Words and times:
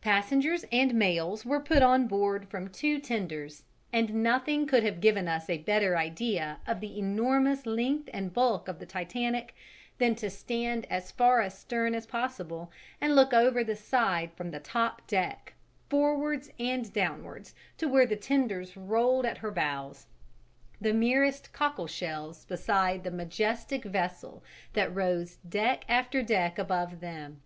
Passengers 0.00 0.64
and 0.70 0.94
mails 0.94 1.44
were 1.44 1.58
put 1.58 1.82
on 1.82 2.06
board 2.06 2.46
from 2.48 2.68
two 2.68 3.00
tenders, 3.00 3.64
and 3.92 4.14
nothing 4.14 4.64
could 4.64 4.84
have 4.84 5.00
given 5.00 5.26
us 5.26 5.50
a 5.50 5.58
better 5.58 5.96
idea 5.98 6.60
of 6.68 6.78
the 6.78 6.96
enormous 7.00 7.66
length 7.66 8.08
and 8.12 8.32
bulk 8.32 8.68
of 8.68 8.78
the 8.78 8.86
Titanic 8.86 9.56
than 9.98 10.14
to 10.14 10.30
stand 10.30 10.86
as 10.88 11.10
far 11.10 11.40
astern 11.40 11.96
as 11.96 12.06
possible 12.06 12.70
and 13.00 13.16
look 13.16 13.32
over 13.34 13.64
the 13.64 13.74
side 13.74 14.30
from 14.36 14.52
the 14.52 14.60
top 14.60 15.04
deck, 15.08 15.52
forwards 15.90 16.48
and 16.60 16.92
downwards 16.92 17.52
to 17.76 17.88
where 17.88 18.06
the 18.06 18.14
tenders 18.14 18.76
rolled 18.76 19.26
at 19.26 19.38
her 19.38 19.50
bows, 19.50 20.06
the 20.80 20.94
merest 20.94 21.52
cockleshells 21.52 22.46
beside 22.46 23.02
the 23.02 23.10
majestic 23.10 23.82
vessel 23.82 24.44
that 24.74 24.94
rose 24.94 25.38
deck 25.38 25.84
after 25.88 26.22
deck 26.22 26.56
above 26.56 27.00
them. 27.00 27.42